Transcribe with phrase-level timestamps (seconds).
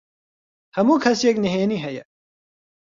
[0.75, 2.03] هەموو کەسێک نهێنیی هەیە.